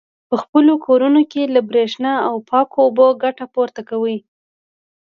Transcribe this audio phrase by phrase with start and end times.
[0.29, 4.17] په خپلو کورونو کې له برېښنا او پاکو اوبو ګټه پورته کوي.